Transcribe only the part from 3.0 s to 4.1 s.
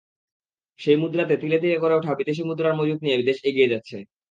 নিয়ে দেশ এগিয়ে যাচ্ছে।